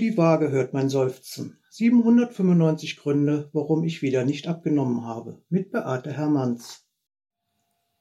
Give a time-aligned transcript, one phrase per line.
[0.00, 1.58] die Waage hört mein Seufzen.
[1.68, 5.42] 795 Gründe, warum ich wieder nicht abgenommen habe.
[5.50, 6.86] Mit Beate Hermanns.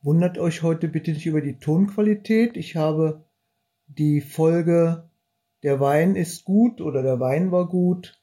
[0.01, 2.55] Wundert euch heute bitte nicht über die Tonqualität.
[2.55, 3.25] Ich habe
[3.87, 5.09] die Folge
[5.61, 8.17] Der Wein ist gut oder der Wein war gut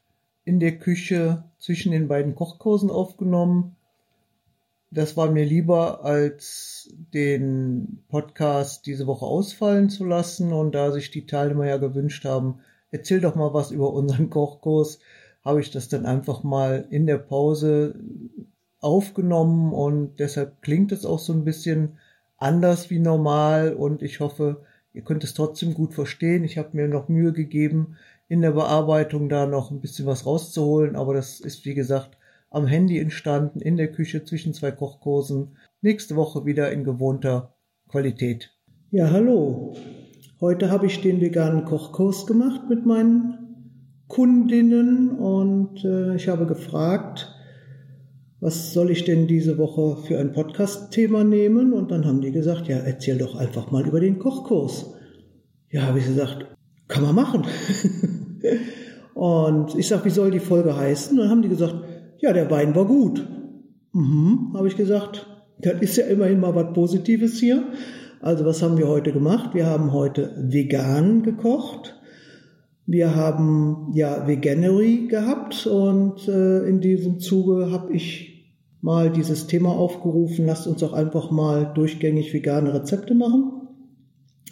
[0.45, 3.77] in der Küche zwischen den beiden Kochkursen aufgenommen.
[4.91, 10.55] Das war mir lieber, als den Podcast diese Woche ausfallen zu lassen.
[10.55, 15.01] Und da sich die Teilnehmer ja gewünscht haben, erzähl doch mal was über unseren Kochkurs,
[15.45, 17.95] habe ich das dann einfach mal in der Pause
[18.81, 21.99] aufgenommen und deshalb klingt es auch so ein bisschen
[22.37, 26.45] anders wie normal und ich hoffe, ihr könnt es trotzdem gut verstehen.
[26.45, 27.97] Ich habe mir noch Mühe gegeben,
[28.29, 32.19] in der Bearbeitung da noch ein bisschen was rauszuholen, aber das ist wie gesagt
[32.51, 35.57] am Handy entstanden, in der Küche zwischen zwei Kochkursen.
[35.81, 37.55] Nächste Woche wieder in gewohnter
[37.89, 38.57] Qualität.
[38.91, 39.77] Ja, hallo.
[40.39, 43.39] Heute habe ich den veganen Kochkurs gemacht mit meinen
[44.07, 47.35] Kundinnen und äh, ich habe gefragt,
[48.41, 51.73] was soll ich denn diese Woche für ein Podcast-Thema nehmen?
[51.73, 54.93] Und dann haben die gesagt, ja, erzähl doch einfach mal über den Kochkurs.
[55.71, 56.45] Ja, habe ich gesagt,
[56.87, 57.47] kann man machen.
[59.15, 61.17] und ich sage, wie soll die Folge heißen?
[61.17, 61.77] Und dann haben die gesagt,
[62.19, 63.27] ja, der Wein war gut.
[63.95, 65.27] Mhm, habe ich gesagt,
[65.61, 67.65] das ist ja immerhin mal was Positives hier.
[68.21, 69.51] Also was haben wir heute gemacht?
[69.55, 71.95] Wir haben heute vegan gekocht.
[72.87, 78.37] Wir haben ja Veganery gehabt und äh, in diesem Zuge habe ich
[78.81, 83.53] mal dieses Thema aufgerufen, lasst uns doch einfach mal durchgängig vegane Rezepte machen.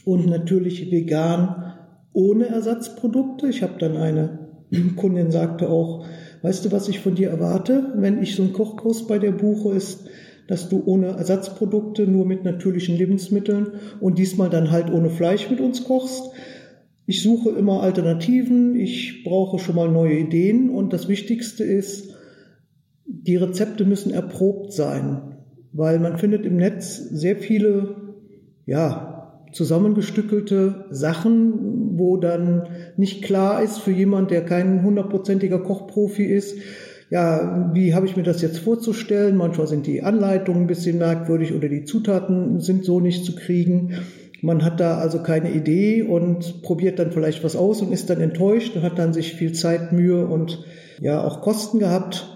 [0.04, 1.74] Und natürlich vegan
[2.12, 3.48] ohne Ersatzprodukte.
[3.48, 4.38] Ich habe dann eine
[4.96, 6.04] Kundin sagte auch,
[6.42, 9.74] weißt du, was ich von dir erwarte, wenn ich so einen Kochkurs bei dir buche,
[9.74, 10.08] ist,
[10.46, 15.60] dass du ohne Ersatzprodukte, nur mit natürlichen Lebensmitteln und diesmal dann halt ohne Fleisch mit
[15.60, 16.30] uns kochst.
[17.06, 22.14] Ich suche immer Alternativen, ich brauche schon mal neue Ideen und das Wichtigste ist,
[23.06, 25.36] die Rezepte müssen erprobt sein,
[25.72, 28.14] weil man findet im Netz sehr viele,
[28.66, 29.10] ja,
[29.52, 36.58] zusammengestückelte Sachen, wo dann nicht klar ist für jemand, der kein hundertprozentiger Kochprofi ist,
[37.10, 39.36] ja, wie habe ich mir das jetzt vorzustellen?
[39.36, 43.94] Manchmal sind die Anleitungen ein bisschen merkwürdig oder die Zutaten sind so nicht zu kriegen.
[44.40, 48.20] Man hat da also keine Idee und probiert dann vielleicht was aus und ist dann
[48.20, 50.64] enttäuscht und hat dann sich viel Zeit, Mühe und
[51.00, 52.26] ja auch Kosten gehabt.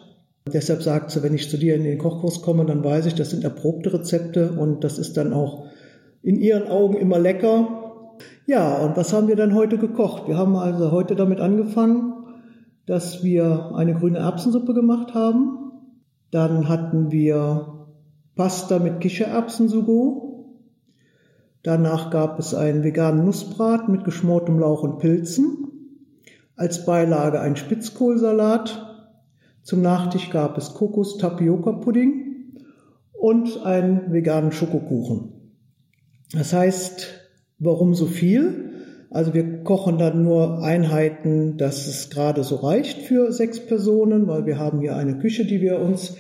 [0.53, 3.31] Deshalb sagt sie, wenn ich zu dir in den Kochkurs komme, dann weiß ich, das
[3.31, 5.67] sind erprobte Rezepte und das ist dann auch
[6.23, 8.15] in ihren Augen immer lecker.
[8.47, 10.27] Ja, und was haben wir dann heute gekocht?
[10.27, 12.18] Wir haben also heute damit angefangen,
[12.89, 15.73] dass wir eine grüne Erbsensuppe gemacht haben.
[16.31, 17.87] Dann hatten wir
[18.35, 20.57] Pasta mit Kichererbsensugo.
[21.63, 25.69] Danach gab es einen veganen Nussbrat mit geschmortem Lauch und Pilzen.
[26.57, 28.87] Als Beilage ein Spitzkohlsalat.
[29.63, 32.55] Zum Nachtisch gab es Kokos-Tapioca-Pudding
[33.13, 35.53] und einen veganen Schokokuchen.
[36.33, 37.07] Das heißt,
[37.59, 38.68] warum so viel?
[39.11, 44.45] Also wir kochen dann nur Einheiten, dass es gerade so reicht für sechs Personen, weil
[44.45, 46.17] wir haben hier eine Küche, die wir uns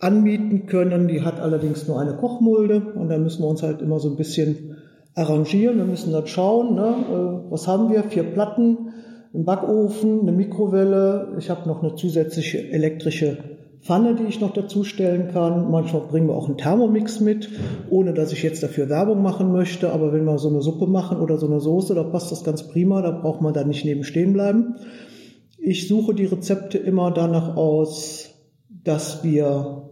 [0.00, 1.06] anmieten können.
[1.06, 4.16] Die hat allerdings nur eine Kochmulde und da müssen wir uns halt immer so ein
[4.16, 4.76] bisschen
[5.14, 5.76] arrangieren.
[5.76, 8.02] Wir müssen dann schauen, ne, äh, was haben wir?
[8.02, 8.90] Vier Platten,
[9.32, 11.36] einen Backofen, eine Mikrowelle.
[11.38, 13.53] Ich habe noch eine zusätzliche elektrische
[13.84, 15.70] Pfanne, die ich noch dazu stellen kann.
[15.70, 17.50] Manchmal bringen wir auch einen Thermomix mit,
[17.90, 19.92] ohne dass ich jetzt dafür Werbung machen möchte.
[19.92, 22.66] Aber wenn wir so eine Suppe machen oder so eine Soße, da passt das ganz
[22.66, 23.02] prima.
[23.02, 24.76] Da braucht man da nicht neben stehen bleiben.
[25.58, 28.30] Ich suche die Rezepte immer danach aus,
[28.70, 29.90] dass wir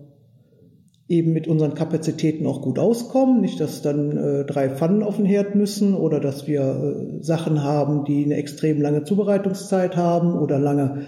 [1.09, 3.43] eben mit unseren Kapazitäten auch gut auskommen.
[3.43, 7.63] Nicht, dass dann äh, drei Pfannen auf den Herd müssen oder dass wir äh, Sachen
[7.63, 11.03] haben, die eine extrem lange Zubereitungszeit haben oder lange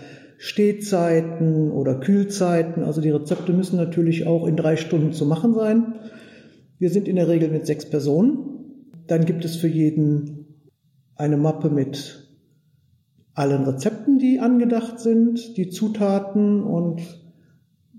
[0.45, 2.85] Stehzeiten oder Kühlzeiten.
[2.85, 5.95] Also die Rezepte müssen natürlich auch in drei Stunden zu machen sein.
[6.79, 8.91] Wir sind in der Regel mit sechs Personen.
[9.07, 10.69] Dann gibt es für jeden
[11.17, 12.29] eine Mappe mit
[13.33, 17.01] allen Rezepten, die angedacht sind, die Zutaten und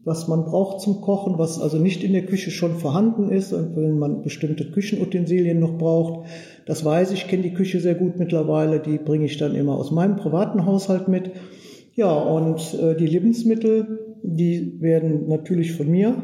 [0.03, 3.75] was man braucht zum Kochen, was also nicht in der Küche schon vorhanden ist und
[3.75, 6.27] wenn man bestimmte Küchenutensilien noch braucht.
[6.67, 9.89] Das weiß ich, kenne die Küche sehr gut mittlerweile, die bringe ich dann immer aus
[9.89, 11.31] meinem privaten Haushalt mit.
[11.95, 16.15] Ja, und äh, die Lebensmittel, die werden natürlich von mir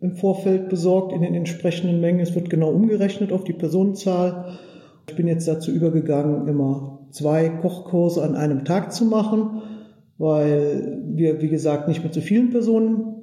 [0.00, 2.18] im Vorfeld besorgt in den entsprechenden Mengen.
[2.18, 4.58] Es wird genau umgerechnet auf die Personenzahl.
[5.08, 9.62] Ich bin jetzt dazu übergegangen, immer zwei Kochkurse an einem Tag zu machen,
[10.18, 13.14] weil wir, wie gesagt, nicht mit so vielen Personen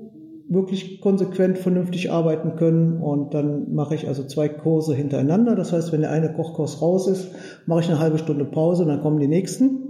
[0.48, 3.02] wirklich konsequent vernünftig arbeiten können.
[3.02, 5.56] Und dann mache ich also zwei Kurse hintereinander.
[5.56, 7.32] Das heißt, wenn der eine Kochkurs raus ist,
[7.66, 9.89] mache ich eine halbe Stunde Pause und dann kommen die nächsten.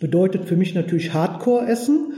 [0.00, 2.14] Bedeutet für mich natürlich Hardcore-Essen,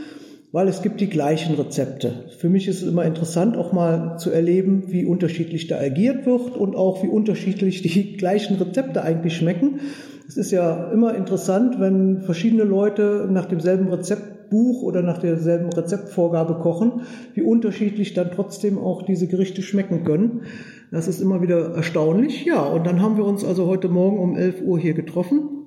[0.53, 2.25] weil es gibt die gleichen Rezepte.
[2.39, 6.57] Für mich ist es immer interessant, auch mal zu erleben, wie unterschiedlich da agiert wird
[6.57, 9.81] und auch wie unterschiedlich die gleichen Rezepte eigentlich schmecken.
[10.27, 16.55] Es ist ja immer interessant, wenn verschiedene Leute nach demselben Rezeptbuch oder nach derselben Rezeptvorgabe
[16.55, 17.03] kochen,
[17.35, 20.43] wie unterschiedlich dann trotzdem auch diese Gerichte schmecken können.
[20.91, 22.45] Das ist immer wieder erstaunlich.
[22.45, 25.60] Ja, und dann haben wir uns also heute Morgen um 11 Uhr hier getroffen.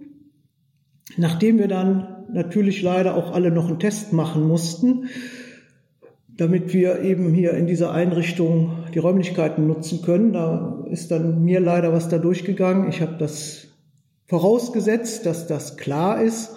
[1.17, 5.09] Nachdem wir dann natürlich leider auch alle noch einen Test machen mussten,
[6.35, 10.33] damit wir eben hier in dieser Einrichtung die Räumlichkeiten nutzen können.
[10.33, 12.89] Da ist dann mir leider was da durchgegangen.
[12.89, 13.67] Ich habe das
[14.25, 16.55] vorausgesetzt, dass das klar ist.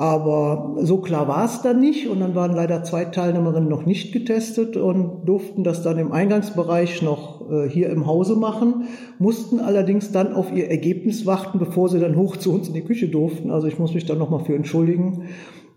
[0.00, 4.14] Aber so klar war es dann nicht und dann waren leider zwei Teilnehmerinnen noch nicht
[4.14, 8.84] getestet und durften das dann im Eingangsbereich noch äh, hier im Hause machen,
[9.18, 12.80] mussten allerdings dann auf ihr Ergebnis warten, bevor sie dann hoch zu uns in die
[12.80, 13.50] Küche durften.
[13.50, 15.24] Also ich muss mich da nochmal für entschuldigen.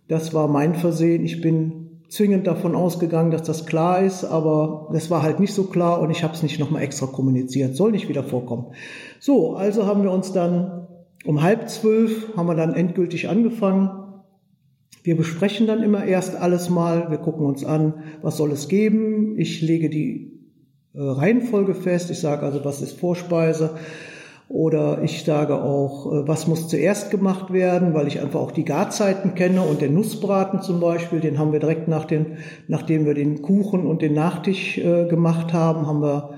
[0.07, 1.25] Das war mein Versehen.
[1.25, 5.65] Ich bin zwingend davon ausgegangen, dass das klar ist, aber es war halt nicht so
[5.65, 7.75] klar und ich habe es nicht nochmal extra kommuniziert.
[7.75, 8.67] Soll nicht wieder vorkommen.
[9.19, 10.87] So, also haben wir uns dann
[11.25, 14.02] um halb zwölf haben wir dann endgültig angefangen
[15.03, 19.37] wir besprechen dann immer erst alles mal, wir gucken uns an, was soll es geben.
[19.37, 20.31] Ich lege die
[20.93, 23.71] äh, Reihenfolge fest, ich sage also, was ist Vorspeise?
[24.47, 28.63] Oder ich sage auch, äh, was muss zuerst gemacht werden, weil ich einfach auch die
[28.63, 32.37] Garzeiten kenne und den Nussbraten zum Beispiel, den haben wir direkt nach den,
[32.69, 36.35] nachdem wir den Kuchen und den Nachtisch äh, gemacht haben, haben wir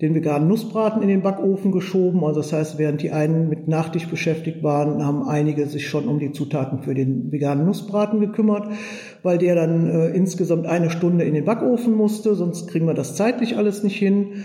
[0.00, 2.24] den veganen Nussbraten in den Backofen geschoben.
[2.24, 6.20] Also das heißt, während die einen mit Nachtisch beschäftigt waren, haben einige sich schon um
[6.20, 8.68] die Zutaten für den veganen Nussbraten gekümmert,
[9.22, 13.16] weil der dann äh, insgesamt eine Stunde in den Backofen musste, sonst kriegen wir das
[13.16, 14.44] zeitlich alles nicht hin.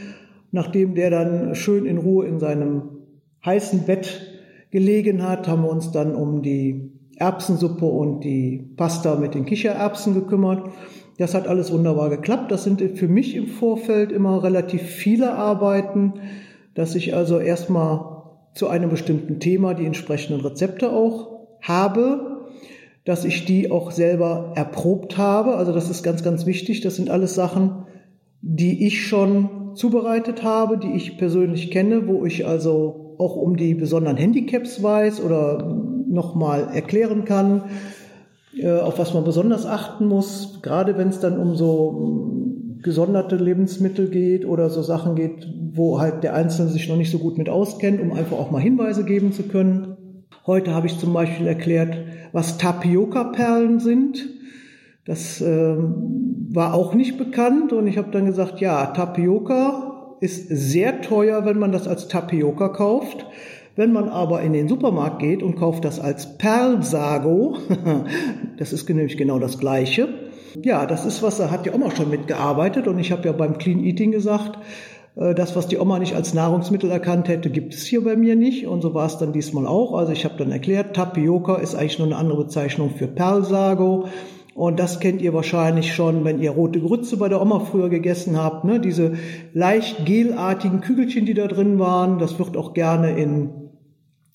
[0.52, 2.84] Nachdem der dann schön in Ruhe in seinem
[3.46, 4.22] heißen Bett
[4.72, 10.14] gelegen hat, haben wir uns dann um die Erbsensuppe und die Pasta mit den Kichererbsen
[10.16, 10.72] gekümmert.
[11.18, 12.52] Das hat alles wunderbar geklappt.
[12.52, 16.14] Das sind für mich im Vorfeld immer relativ viele Arbeiten,
[16.74, 18.24] dass ich also erstmal
[18.56, 22.46] zu einem bestimmten Thema die entsprechenden Rezepte auch habe,
[23.06, 25.56] dass ich die auch selber erprobt habe.
[25.56, 26.82] Also das ist ganz, ganz wichtig.
[26.82, 27.86] Das sind alles Sachen,
[28.42, 33.74] die ich schon zubereitet habe, die ich persönlich kenne, wo ich also auch um die
[33.74, 35.76] besonderen Handicaps weiß oder
[36.08, 37.64] nochmal erklären kann,
[38.62, 44.10] auf was man besonders achten muss, gerade wenn es dann um so mm, gesonderte Lebensmittel
[44.10, 47.50] geht oder so Sachen geht, wo halt der Einzelne sich noch nicht so gut mit
[47.50, 49.98] auskennt, um einfach auch mal Hinweise geben zu können.
[50.46, 51.98] Heute habe ich zum Beispiel erklärt,
[52.32, 54.30] was Tapioca-Perlen sind.
[55.06, 61.02] Das äh, war auch nicht bekannt und ich habe dann gesagt, ja, Tapioca ist sehr
[61.02, 63.26] teuer, wenn man das als Tapioca kauft.
[63.76, 67.58] Wenn man aber in den Supermarkt geht und kauft das als Perlsago,
[68.58, 70.10] das ist nämlich genau das Gleiche.
[70.62, 73.58] Ja, das ist was, da hat die Oma schon mitgearbeitet und ich habe ja beim
[73.58, 74.60] Clean Eating gesagt,
[75.16, 78.36] äh, das, was die Oma nicht als Nahrungsmittel erkannt hätte, gibt es hier bei mir
[78.36, 78.68] nicht.
[78.68, 79.94] Und so war es dann diesmal auch.
[79.94, 84.06] Also ich habe dann erklärt, Tapioca ist eigentlich nur eine andere Bezeichnung für Perlsago.
[84.56, 88.38] Und das kennt ihr wahrscheinlich schon, wenn ihr rote Grütze bei der Oma früher gegessen
[88.38, 88.66] habt.
[88.66, 88.80] Ne?
[88.80, 89.14] Diese
[89.54, 93.63] leicht gelartigen Kügelchen, die da drin waren, das wird auch gerne in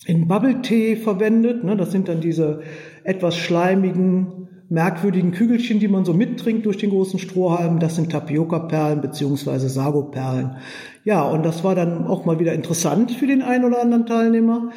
[0.06, 1.64] in Bubble-Tee verwendet.
[1.64, 1.76] Ne?
[1.76, 2.60] Das sind dann diese
[3.04, 7.78] etwas schleimigen, merkwürdigen Kügelchen, die man so mittrinkt durch den großen Strohhalm.
[7.78, 10.56] Das sind Tapioca-Perlen beziehungsweise Sago-Perlen.
[11.04, 14.70] Ja, und das war dann auch mal wieder interessant für den einen oder anderen Teilnehmer.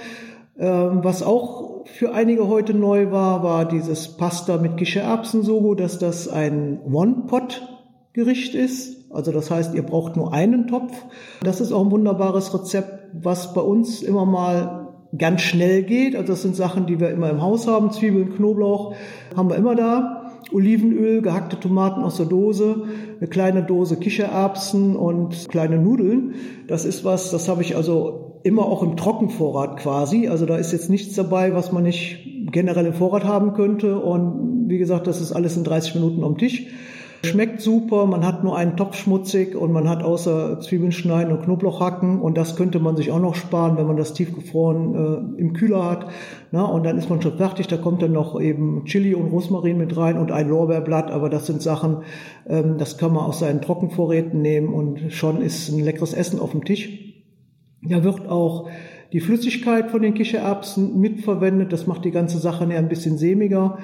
[0.57, 6.27] Ähm, was auch für einige heute neu war, war dieses Pasta mit Kichererbsen-Sogo, dass das
[6.27, 9.11] ein One-Pot-Gericht ist.
[9.11, 10.93] Also das heißt, ihr braucht nur einen Topf.
[11.43, 14.80] Das ist auch ein wunderbares Rezept, was bei uns immer mal
[15.17, 16.15] ganz schnell geht.
[16.15, 17.91] Also das sind Sachen, die wir immer im Haus haben.
[17.91, 18.95] Zwiebeln, Knoblauch
[19.35, 20.17] haben wir immer da.
[20.53, 22.83] Olivenöl, gehackte Tomaten aus der Dose,
[23.19, 26.35] eine kleine Dose Kichererbsen und kleine Nudeln.
[26.67, 30.27] Das ist was, das habe ich also immer auch im Trockenvorrat quasi.
[30.27, 33.99] Also da ist jetzt nichts dabei, was man nicht generell im Vorrat haben könnte.
[33.99, 36.67] Und wie gesagt, das ist alles in 30 Minuten am Tisch.
[37.23, 41.43] Schmeckt super, man hat nur einen Topf schmutzig und man hat außer Zwiebeln schneiden und
[41.43, 44.95] Knoblauch hacken und das könnte man sich auch noch sparen, wenn man das tiefgefroren
[45.35, 46.07] äh, im Kühler hat.
[46.51, 49.77] Na, und dann ist man schon fertig, da kommt dann noch eben Chili und Rosmarin
[49.77, 51.97] mit rein und ein Lorbeerblatt, aber das sind Sachen,
[52.47, 56.51] ähm, das kann man aus seinen Trockenvorräten nehmen und schon ist ein leckeres Essen auf
[56.51, 56.89] dem Tisch.
[57.83, 58.67] Da wird auch
[59.13, 63.77] die Flüssigkeit von den Kichererbsen mitverwendet, das macht die ganze Sache näher ein bisschen sämiger.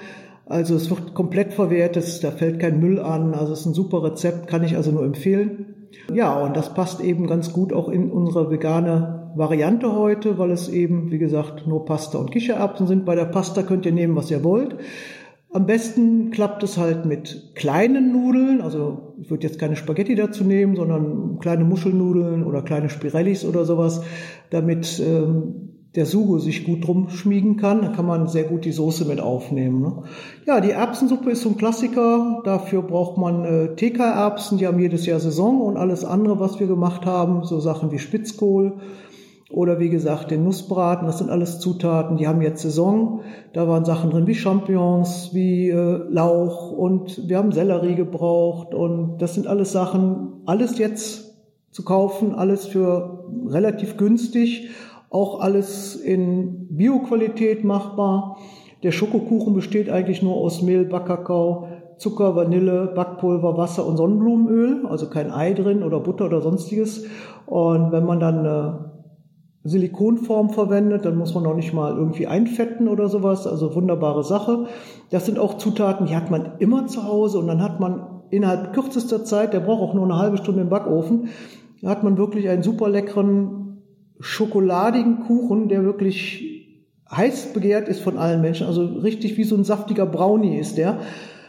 [0.50, 3.34] Also es wird komplett verwertet, da fällt kein Müll an.
[3.34, 5.88] Also es ist ein super Rezept, kann ich also nur empfehlen.
[6.14, 10.70] Ja, und das passt eben ganz gut auch in unsere vegane Variante heute, weil es
[10.70, 13.06] eben, wie gesagt, nur Pasta und Kichererbsen sind.
[13.06, 14.78] Bei der Pasta könnt ihr nehmen, was ihr wollt.
[15.52, 18.62] Am besten klappt es halt mit kleinen Nudeln.
[18.62, 23.66] Also ich würde jetzt keine Spaghetti dazu nehmen, sondern kleine Muschelnudeln oder kleine Spirellis oder
[23.66, 24.02] sowas,
[24.50, 25.67] damit ähm,
[25.98, 27.82] der Sugo sich gut drum schmiegen kann.
[27.82, 29.82] Da kann man sehr gut die Soße mit aufnehmen.
[29.82, 30.04] Ne?
[30.46, 32.42] Ja, die Erbsensuppe ist so ein Klassiker.
[32.46, 36.68] Dafür braucht man äh, TK-Erbsen, die haben jedes Jahr Saison und alles andere, was wir
[36.68, 38.76] gemacht haben, so Sachen wie Spitzkohl
[39.50, 43.22] oder wie gesagt den Nussbraten, das sind alles Zutaten, die haben jetzt Saison.
[43.54, 49.18] Da waren Sachen drin wie Champignons, wie äh, Lauch und wir haben Sellerie gebraucht und
[49.18, 51.36] das sind alles Sachen, alles jetzt
[51.72, 54.70] zu kaufen, alles für relativ günstig,
[55.10, 58.38] auch alles in Bioqualität machbar.
[58.84, 65.10] Der Schokokuchen besteht eigentlich nur aus Mehl, Backkakao, Zucker, Vanille, Backpulver, Wasser und Sonnenblumenöl, also
[65.10, 67.06] kein Ei drin oder Butter oder sonstiges.
[67.48, 68.92] Und wenn man dann eine
[69.64, 74.68] Silikonform verwendet, dann muss man auch nicht mal irgendwie einfetten oder sowas, also wunderbare Sache.
[75.10, 78.74] Das sind auch Zutaten, die hat man immer zu Hause und dann hat man innerhalb
[78.74, 81.30] kürzester Zeit, der braucht auch nur eine halbe Stunde im Backofen,
[81.84, 83.67] hat man wirklich einen super leckeren
[84.20, 86.44] schokoladigen Kuchen, der wirklich
[87.10, 91.00] heiß begehrt ist von allen Menschen, also richtig wie so ein saftiger Brownie ist der.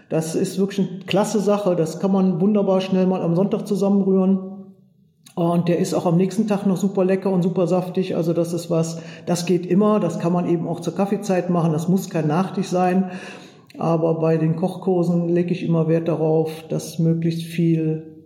[0.09, 4.59] Das ist wirklich eine klasse Sache, das kann man wunderbar schnell mal am Sonntag zusammenrühren
[5.39, 8.17] und der ist auch am nächsten Tag noch super lecker und super saftig.
[8.17, 10.01] Also das ist was, das geht immer.
[10.01, 11.71] Das kann man eben auch zur Kaffeezeit machen.
[11.71, 13.13] Das muss kein Nachtisch sein.
[13.79, 18.18] Aber bei den Kochkursen lege ich immer Wert darauf, dass möglichst viel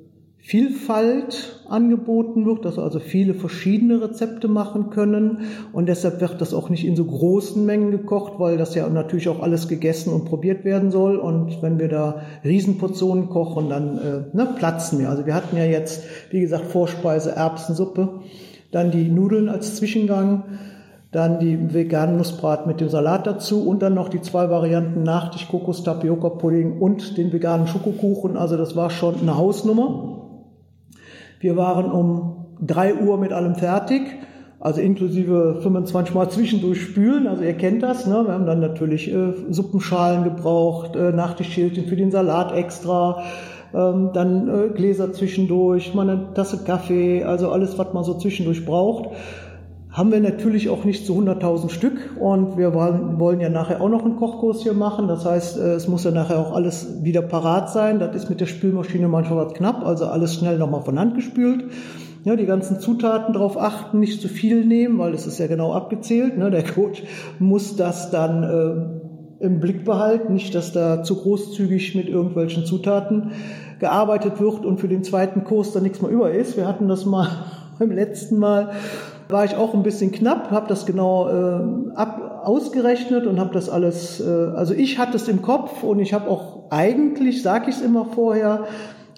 [0.45, 5.43] Vielfalt angeboten wird, dass also viele verschiedene Rezepte machen können.
[5.73, 9.29] Und deshalb wird das auch nicht in so großen Mengen gekocht, weil das ja natürlich
[9.29, 11.17] auch alles gegessen und probiert werden soll.
[11.17, 15.11] Und wenn wir da Riesenportionen kochen, dann äh, ne, platzen wir.
[15.11, 18.09] Also wir hatten ja jetzt, wie gesagt, Vorspeise Erbsensuppe,
[18.73, 20.43] dann die Nudeln als Zwischengang,
[21.13, 25.47] dann die veganen Nussbrat mit dem Salat dazu und dann noch die zwei Varianten Nachtisch,
[25.49, 28.37] Kokos, Tapioca Pudding und den veganen Schokokuchen.
[28.37, 30.19] Also das war schon eine Hausnummer.
[31.43, 34.03] Wir waren um drei Uhr mit allem fertig,
[34.61, 37.27] also inklusive 25 Mal zwischendurch spülen.
[37.27, 38.07] Also ihr kennt das.
[38.07, 38.23] Ne?
[38.25, 43.25] Wir haben dann natürlich äh, Suppenschalen gebraucht, äh, Nachtischschälchen für den Salat extra.
[43.75, 48.65] Ähm, dann äh, Gläser zwischendurch, mal eine Tasse Kaffee, also alles, was man so zwischendurch
[48.65, 49.11] braucht
[49.93, 54.05] haben wir natürlich auch nicht zu 100.000 Stück und wir wollen, ja nachher auch noch
[54.05, 55.07] einen Kochkurs hier machen.
[55.07, 57.99] Das heißt, äh, es muss ja nachher auch alles wieder parat sein.
[57.99, 61.65] Das ist mit der Spülmaschine manchmal was knapp, also alles schnell nochmal von Hand gespült.
[62.25, 65.73] Ja, die ganzen Zutaten darauf achten, nicht zu viel nehmen, weil es ist ja genau
[65.75, 66.39] abgezählt.
[66.39, 66.51] Ne?
[66.51, 67.03] Der Coach
[67.39, 68.45] muss das dann
[69.41, 73.33] äh, im Blick behalten, nicht, dass da zu großzügig mit irgendwelchen Zutaten
[73.81, 76.57] gearbeitet wird und für den zweiten Kurs dann nichts mehr über ist.
[76.57, 77.27] Wir hatten das mal
[77.79, 78.71] beim letzten Mal
[79.33, 83.69] war ich auch ein bisschen knapp, habe das genau äh, ab, ausgerechnet und habe das
[83.69, 87.77] alles, äh, also ich hatte es im Kopf und ich habe auch eigentlich, sage ich
[87.77, 88.65] es immer vorher,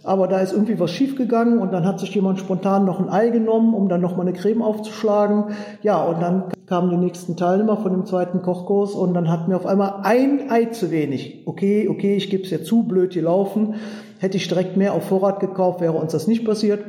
[0.04, 3.30] aber da ist irgendwie was schiefgegangen und dann hat sich jemand spontan noch ein Ei
[3.30, 5.54] genommen, um dann noch mal eine Creme aufzuschlagen.
[5.82, 9.56] Ja, und dann kamen die nächsten Teilnehmer von dem zweiten Kochkurs und dann hatten wir
[9.56, 11.44] auf einmal ein Ei zu wenig.
[11.46, 13.76] Okay, okay, ich gebe es ja zu, blöd gelaufen.
[14.18, 16.84] Hätte ich direkt mehr auf Vorrat gekauft, wäre uns das nicht passiert.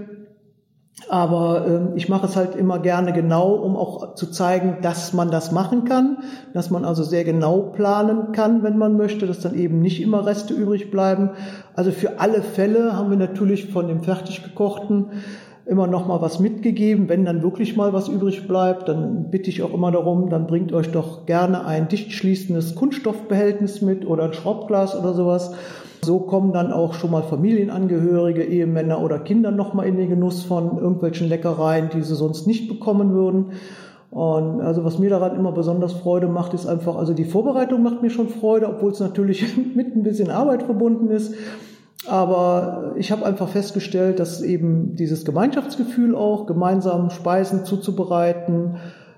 [1.09, 5.29] Aber ähm, ich mache es halt immer gerne genau, um auch zu zeigen, dass man
[5.29, 6.19] das machen kann,
[6.53, 10.25] dass man also sehr genau planen kann, wenn man möchte, dass dann eben nicht immer
[10.25, 11.31] Reste übrig bleiben.
[11.75, 15.07] Also für alle Fälle haben wir natürlich von dem fertig gekochten
[15.65, 17.09] immer noch mal was mitgegeben.
[17.09, 20.73] Wenn dann wirklich mal was übrig bleibt, dann bitte ich auch immer darum, dann bringt
[20.73, 25.53] euch doch gerne ein dicht schließendes Kunststoffbehältnis mit oder ein Schraubglas oder sowas
[26.05, 30.77] so kommen dann auch schon mal Familienangehörige, Ehemänner oder Kinder nochmal in den Genuss von
[30.77, 33.53] irgendwelchen Leckereien, die sie sonst nicht bekommen würden.
[34.11, 38.01] Und also was mir daran immer besonders Freude macht, ist einfach, also die Vorbereitung macht
[38.01, 41.33] mir schon Freude, obwohl es natürlich mit ein bisschen Arbeit verbunden ist.
[42.07, 48.77] Aber ich habe einfach festgestellt, dass eben dieses Gemeinschaftsgefühl auch, gemeinsam Speisen zuzubereiten,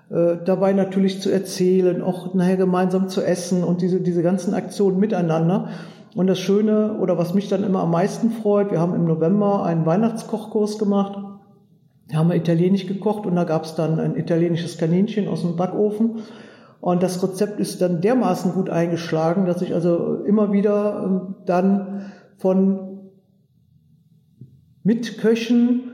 [0.09, 4.99] äh, dabei natürlich zu erzählen, auch nachher gemeinsam zu essen und diese, diese ganzen Aktionen
[4.99, 5.69] miteinander,
[6.17, 9.63] und das Schöne oder was mich dann immer am meisten freut, wir haben im November
[9.63, 11.15] einen Weihnachtskochkurs gemacht.
[12.09, 15.57] Da haben wir italienisch gekocht und da gab es dann ein italienisches Kaninchen aus dem
[15.57, 16.23] Backofen.
[16.81, 22.11] Und das Rezept ist dann dermaßen gut eingeschlagen, dass ich also immer wieder ähm, dann
[22.37, 23.09] von
[24.83, 25.91] Mitköchen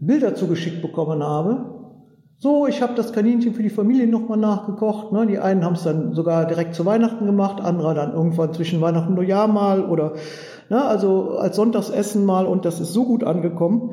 [0.00, 1.74] Bilder zugeschickt bekommen habe
[2.38, 5.12] So, ich habe das Kaninchen für die Familie nochmal nachgekocht.
[5.12, 5.26] Ne?
[5.26, 9.10] Die einen haben es dann sogar direkt zu Weihnachten gemacht, andere dann irgendwann zwischen Weihnachten
[9.10, 10.14] und Neujahr mal oder
[10.70, 10.82] Ne?
[10.82, 13.92] Also als Sonntagsessen mal und das ist so gut angekommen.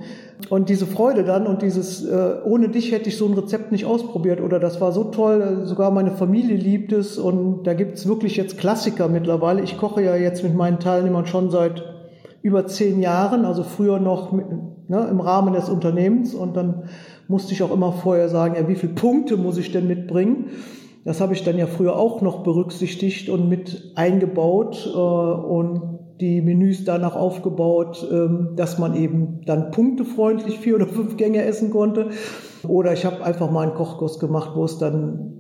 [0.50, 3.86] Und diese Freude dann und dieses, äh, ohne dich hätte ich so ein Rezept nicht
[3.86, 8.38] ausprobiert oder das war so toll, sogar meine Familie liebt es und da gibt's wirklich
[8.38, 9.62] jetzt Klassiker mittlerweile.
[9.62, 11.84] Ich koche ja jetzt mit meinen Teilnehmern schon seit
[12.42, 14.46] über zehn Jahren, also früher noch mit,
[14.88, 16.90] ne, im Rahmen des Unternehmens und dann
[17.28, 20.48] musste ich auch immer vorher sagen, ja, wie viele Punkte muss ich denn mitbringen?
[21.06, 26.42] Das habe ich dann ja früher auch noch berücksichtigt und mit eingebaut äh, und die
[26.42, 32.12] Menüs danach aufgebaut, ähm, dass man eben dann punktefreundlich vier oder fünf Gänge essen konnte.
[32.68, 35.32] Oder ich habe einfach mal einen Kochkurs gemacht, wo es dann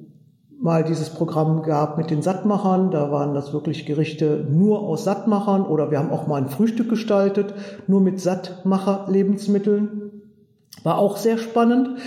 [0.59, 2.91] mal dieses Programm gab mit den Sattmachern.
[2.91, 5.65] Da waren das wirklich Gerichte nur aus Sattmachern.
[5.65, 7.53] Oder wir haben auch mal ein Frühstück gestaltet,
[7.88, 10.11] nur mit Sattmacher-Lebensmitteln.
[10.83, 12.00] War auch sehr spannend.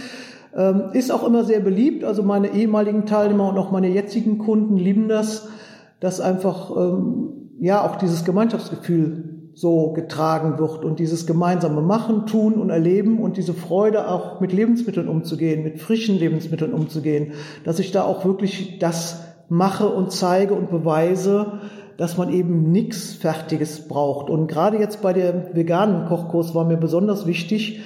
[0.57, 2.05] Ähm, ist auch immer sehr beliebt.
[2.05, 5.49] Also meine ehemaligen Teilnehmer und auch meine jetzigen Kunden lieben das,
[6.01, 12.55] dass einfach ähm, ja auch dieses Gemeinschaftsgefühl so getragen wird und dieses gemeinsame Machen, Tun
[12.55, 17.33] und Erleben und diese Freude auch mit Lebensmitteln umzugehen, mit frischen Lebensmitteln umzugehen,
[17.65, 21.61] dass ich da auch wirklich das mache und zeige und beweise,
[21.97, 24.29] dass man eben nichts Fertiges braucht.
[24.29, 27.81] Und gerade jetzt bei der veganen Kochkurs war mir besonders wichtig,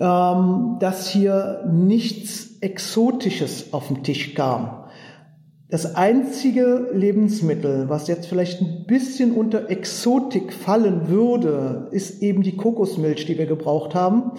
[0.00, 4.83] ähm, dass hier nichts Exotisches auf den Tisch kam.
[5.74, 12.56] Das einzige Lebensmittel, was jetzt vielleicht ein bisschen unter Exotik fallen würde, ist eben die
[12.56, 14.30] Kokosmilch, die wir gebraucht haben.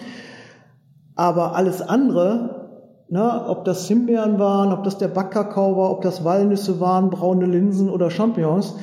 [1.13, 6.23] Aber alles andere, ne, ob das Himbeeren waren, ob das der Backkakao war, ob das
[6.23, 8.77] Walnüsse waren, braune Linsen oder Champignons,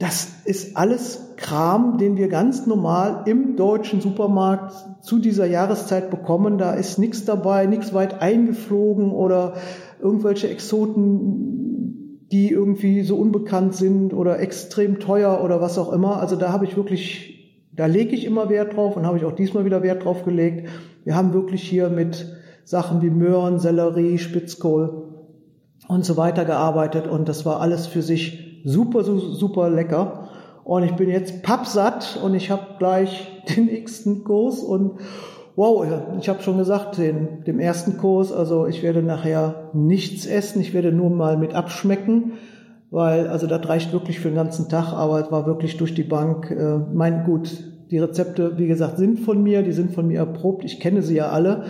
[0.00, 6.58] das ist alles Kram, den wir ganz normal im deutschen Supermarkt zu dieser Jahreszeit bekommen.
[6.58, 9.54] Da ist nichts dabei, nichts weit eingeflogen oder
[10.00, 11.63] irgendwelche Exoten
[12.32, 16.20] die irgendwie so unbekannt sind oder extrem teuer oder was auch immer.
[16.20, 19.32] Also da habe ich wirklich, da lege ich immer Wert drauf und habe ich auch
[19.32, 20.68] diesmal wieder Wert drauf gelegt.
[21.04, 22.26] Wir haben wirklich hier mit
[22.64, 25.04] Sachen wie Möhren, Sellerie, Spitzkohl
[25.86, 30.28] und so weiter gearbeitet und das war alles für sich super, super lecker.
[30.64, 34.98] Und ich bin jetzt pappsatt und ich habe gleich den nächsten Kurs und
[35.56, 35.86] wow,
[36.20, 40.74] ich habe schon gesagt, den, dem ersten Kurs, also ich werde nachher nichts essen, ich
[40.74, 42.32] werde nur mal mit abschmecken,
[42.90, 46.02] weil also das reicht wirklich für den ganzen Tag, aber es war wirklich durch die
[46.02, 46.50] Bank.
[46.50, 47.50] Äh, mein gut,
[47.90, 51.16] die Rezepte, wie gesagt, sind von mir, die sind von mir erprobt, ich kenne sie
[51.16, 51.64] ja alle,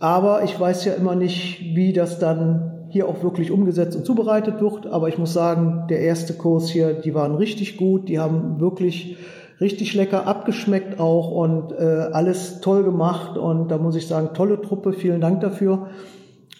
[0.00, 4.60] aber ich weiß ja immer nicht, wie das dann hier auch wirklich umgesetzt und zubereitet
[4.60, 4.86] wird.
[4.86, 9.16] Aber ich muss sagen, der erste Kurs hier, die waren richtig gut, die haben wirklich
[9.60, 13.36] richtig lecker abgeschmeckt auch und äh, alles toll gemacht.
[13.36, 15.88] Und da muss ich sagen, tolle Truppe, vielen Dank dafür.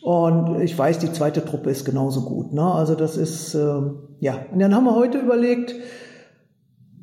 [0.03, 2.53] Und ich weiß, die zweite Truppe ist genauso gut.
[2.53, 2.63] Ne?
[2.63, 3.81] Also das ist, äh,
[4.21, 4.39] ja.
[4.53, 5.75] Und dann haben wir heute überlegt,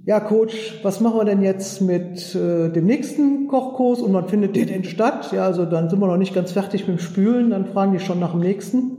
[0.06, 4.56] ja, Coach, was machen wir denn jetzt mit äh, dem nächsten Kochkurs und wann findet
[4.56, 5.32] der denn statt?
[5.34, 8.00] Ja, also dann sind wir noch nicht ganz fertig mit dem Spülen, dann fragen die
[8.00, 8.92] schon nach dem nächsten.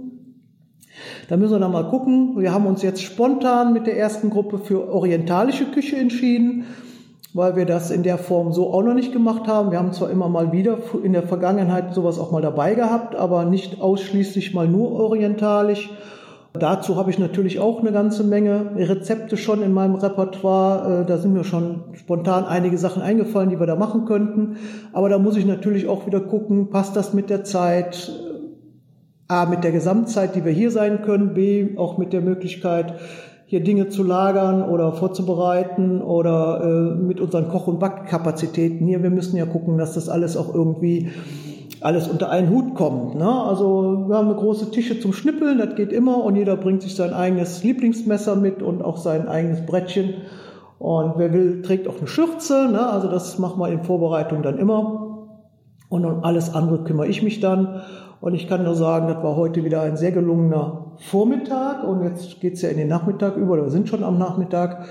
[1.29, 2.35] Da müssen wir dann mal gucken.
[2.39, 6.67] Wir haben uns jetzt spontan mit der ersten Gruppe für orientalische Küche entschieden
[7.39, 9.71] weil wir das in der Form so auch noch nicht gemacht haben.
[9.71, 13.45] Wir haben zwar immer mal wieder in der Vergangenheit sowas auch mal dabei gehabt, aber
[13.45, 15.89] nicht ausschließlich mal nur orientalisch.
[16.53, 21.03] Dazu habe ich natürlich auch eine ganze Menge Rezepte schon in meinem Repertoire.
[21.03, 24.57] Äh, da sind mir schon spontan einige Sachen eingefallen, die wir da machen könnten.
[24.93, 28.13] Aber da muss ich natürlich auch wieder gucken, passt das mit der Zeit?
[29.29, 31.35] A, mit der Gesamtzeit, die wir hier sein können.
[31.35, 32.95] B, auch mit der Möglichkeit,
[33.49, 39.03] hier Dinge zu lagern oder vorzubereiten oder äh, mit unseren Koch- und Backkapazitäten hier.
[39.03, 41.09] Wir müssen ja gucken, dass das alles auch irgendwie
[41.81, 43.15] alles unter einen Hut kommt.
[43.15, 43.27] Ne?
[43.27, 46.95] Also wir haben eine große Tische zum Schnippeln, das geht immer und jeder bringt sich
[46.95, 50.13] sein eigenes Lieblingsmesser mit und auch sein eigenes Brettchen.
[50.79, 52.69] Und wer will, trägt auch eine Schürze.
[52.71, 52.87] Ne?
[52.87, 55.27] Also das machen wir in Vorbereitung dann immer.
[55.89, 57.81] Und um alles andere kümmere ich mich dann.
[58.21, 62.41] Und ich kann nur sagen, das war heute wieder ein sehr gelungener Vormittag und jetzt
[62.41, 64.87] geht's ja in den Nachmittag über, oder wir sind schon am Nachmittag.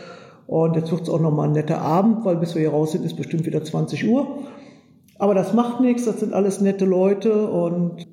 [0.47, 3.17] Und jetzt wird's auch nochmal ein netter Abend, weil bis wir hier raus sind, ist
[3.17, 4.39] bestimmt wieder 20 Uhr.
[5.19, 8.07] Aber das macht nichts, das sind alles nette Leute und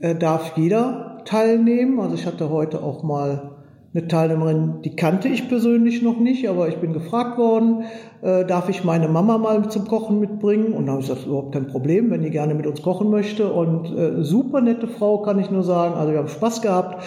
[0.00, 2.00] äh, darf jeder teilnehmen.
[2.00, 3.57] Also ich hatte heute auch mal
[3.98, 7.84] eine Teilnehmerin, die kannte ich persönlich noch nicht, aber ich bin gefragt worden,
[8.22, 10.72] äh, darf ich meine Mama mal zum Kochen mitbringen?
[10.72, 13.52] Und da habe ich gesagt, überhaupt kein Problem, wenn die gerne mit uns kochen möchte.
[13.52, 15.94] Und äh, super nette Frau, kann ich nur sagen.
[15.94, 17.04] Also wir haben Spaß gehabt.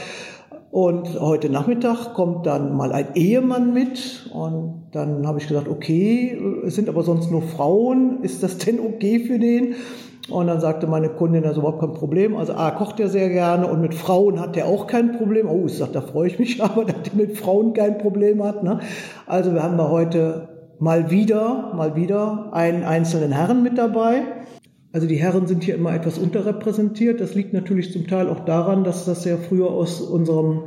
[0.72, 6.40] Und heute Nachmittag kommt dann mal ein Ehemann mit und dann habe ich gesagt, okay,
[6.66, 9.76] es sind aber sonst nur Frauen, ist das denn okay für den?
[10.30, 12.38] Und dann sagte meine Kundin, ist überhaupt kein Problem.
[12.38, 15.50] Also A, kocht er sehr gerne und mit Frauen hat er auch kein Problem.
[15.50, 18.64] Oh, ich sage, da freue ich mich aber, dass er mit Frauen kein Problem hat.
[18.64, 18.80] Ne?
[19.26, 20.48] Also wir haben da heute
[20.80, 24.22] mal wieder, mal wieder einen einzelnen Herren mit dabei.
[24.94, 27.22] Also die Herren sind hier immer etwas unterrepräsentiert.
[27.22, 30.64] Das liegt natürlich zum Teil auch daran, dass das ja früher aus unserem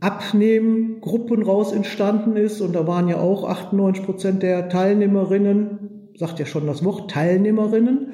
[0.00, 2.62] Abnehmgruppen raus entstanden ist.
[2.62, 8.12] Und da waren ja auch 98 Prozent der Teilnehmerinnen, sagt ja schon das Wort, Teilnehmerinnen.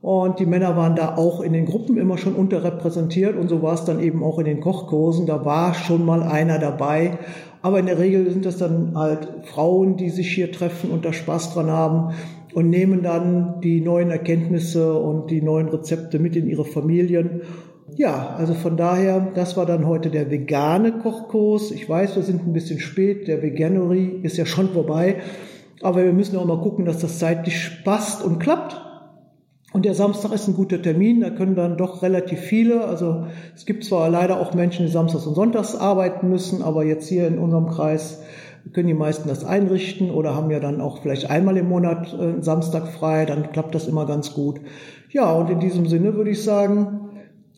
[0.00, 3.36] Und die Männer waren da auch in den Gruppen immer schon unterrepräsentiert.
[3.36, 5.26] Und so war es dann eben auch in den Kochkursen.
[5.26, 7.18] Da war schon mal einer dabei.
[7.62, 11.12] Aber in der Regel sind das dann halt Frauen, die sich hier treffen und da
[11.12, 12.14] Spaß dran haben
[12.58, 17.42] und nehmen dann die neuen Erkenntnisse und die neuen Rezepte mit in ihre Familien.
[17.94, 21.70] Ja, also von daher, das war dann heute der vegane Kochkurs.
[21.70, 25.20] Ich weiß, wir sind ein bisschen spät, der Veganery ist ja schon vorbei,
[25.82, 28.76] aber wir müssen auch mal gucken, dass das zeitlich passt und klappt.
[29.72, 33.66] Und der Samstag ist ein guter Termin, da können dann doch relativ viele, also es
[33.66, 37.38] gibt zwar leider auch Menschen, die samstags und sonntags arbeiten müssen, aber jetzt hier in
[37.38, 38.20] unserem Kreis
[38.72, 42.42] können die meisten das einrichten oder haben ja dann auch vielleicht einmal im Monat äh,
[42.42, 44.60] Samstag frei, dann klappt das immer ganz gut.
[45.10, 47.08] Ja, und in diesem Sinne würde ich sagen,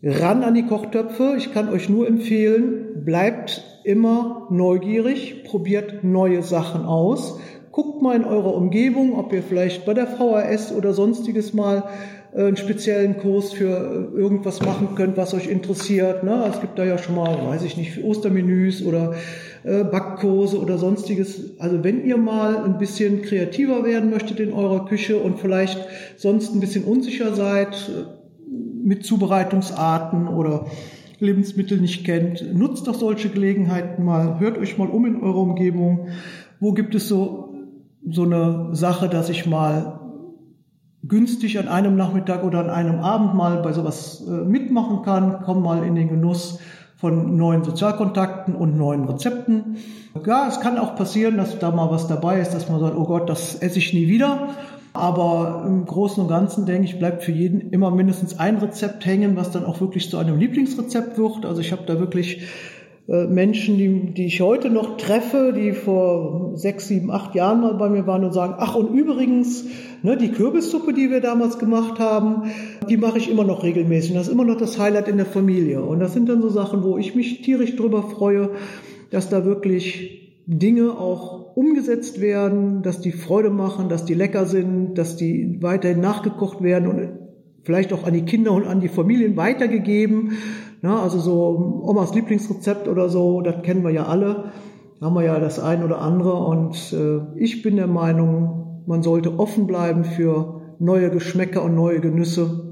[0.02, 1.34] ran an die Kochtöpfe.
[1.36, 7.40] Ich kann euch nur empfehlen, bleibt immer neugierig, probiert neue Sachen aus.
[7.72, 11.84] Guckt mal in eurer Umgebung, ob ihr vielleicht bei der VHS oder sonstiges mal
[12.34, 16.24] äh, einen speziellen Kurs für äh, irgendwas machen könnt, was euch interessiert.
[16.24, 16.46] Ne?
[16.52, 19.14] Es gibt da ja schon mal, weiß ich nicht, Ostermenüs oder
[19.62, 21.60] äh, Backkurse oder sonstiges.
[21.60, 25.78] Also wenn ihr mal ein bisschen kreativer werden möchtet in eurer Küche und vielleicht
[26.16, 27.90] sonst ein bisschen unsicher seid
[28.82, 30.66] mit Zubereitungsarten oder
[31.20, 36.08] Lebensmittel nicht kennt, nutzt doch solche Gelegenheiten mal, hört euch mal um in eurer Umgebung.
[36.60, 37.49] Wo gibt es so,
[38.08, 40.00] so eine Sache, dass ich mal
[41.02, 45.62] günstig an einem Nachmittag oder an einem Abend mal bei sowas äh, mitmachen kann, komm
[45.62, 46.58] mal in den Genuss
[46.96, 49.76] von neuen Sozialkontakten und neuen Rezepten.
[50.26, 53.04] Ja, es kann auch passieren, dass da mal was dabei ist, dass man sagt, oh
[53.04, 54.48] Gott, das esse ich nie wieder.
[54.92, 59.36] Aber im Großen und Ganzen, denke ich, bleibt für jeden immer mindestens ein Rezept hängen,
[59.36, 61.46] was dann auch wirklich zu einem Lieblingsrezept wird.
[61.46, 62.42] Also ich habe da wirklich
[63.10, 67.88] Menschen, die, die ich heute noch treffe, die vor sechs, sieben, acht Jahren mal bei
[67.88, 69.66] mir waren und sagen, ach und übrigens,
[70.04, 72.52] ne, die Kürbissuppe, die wir damals gemacht haben,
[72.88, 74.14] die mache ich immer noch regelmäßig.
[74.14, 75.82] Das ist immer noch das Highlight in der Familie.
[75.82, 78.50] Und das sind dann so Sachen, wo ich mich tierisch drüber freue,
[79.10, 84.94] dass da wirklich Dinge auch umgesetzt werden, dass die Freude machen, dass die lecker sind,
[84.94, 87.08] dass die weiterhin nachgekocht werden und
[87.64, 90.38] vielleicht auch an die Kinder und an die Familien weitergegeben.
[90.82, 94.52] Na, also so Omas Lieblingsrezept oder so, das kennen wir ja alle.
[94.98, 96.34] Da haben wir ja das ein oder andere.
[96.34, 102.00] Und äh, ich bin der Meinung, man sollte offen bleiben für neue Geschmäcker und neue
[102.00, 102.66] Genüsse.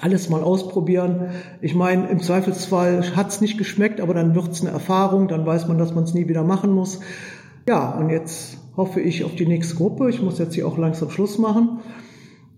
[0.00, 1.30] Alles mal ausprobieren.
[1.60, 5.78] Ich meine, im Zweifelsfall hat's nicht geschmeckt, aber dann wird's eine Erfahrung, dann weiß man,
[5.78, 7.00] dass man es nie wieder machen muss.
[7.68, 10.10] Ja, und jetzt hoffe ich auf die nächste Gruppe.
[10.10, 11.80] Ich muss jetzt hier auch langsam Schluss machen.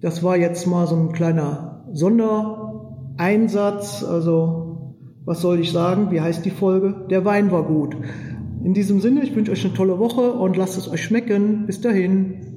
[0.01, 4.05] Das war jetzt mal so ein kleiner Sondereinsatz.
[4.05, 4.66] Also,
[5.27, 6.11] was soll ich sagen?
[6.13, 6.95] Wie heißt die Folge?
[7.11, 7.97] Der Wein war gut.
[8.65, 11.67] In diesem Sinne, ich wünsche euch eine tolle Woche und lasst es euch schmecken.
[11.67, 12.56] Bis dahin.